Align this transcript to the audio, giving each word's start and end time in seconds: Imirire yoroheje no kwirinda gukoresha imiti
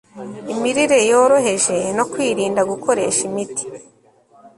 Imirire 0.53 0.99
yoroheje 1.09 1.75
no 1.97 2.03
kwirinda 2.11 2.61
gukoresha 2.71 3.21
imiti 3.29 3.65